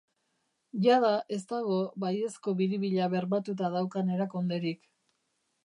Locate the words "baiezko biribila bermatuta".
2.05-3.73